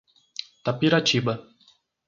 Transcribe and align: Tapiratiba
Tapiratiba 0.63 1.33